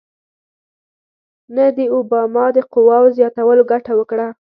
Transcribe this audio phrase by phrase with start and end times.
[1.55, 4.27] نه د اوباما د قواوو زیاتولو ګټه وکړه.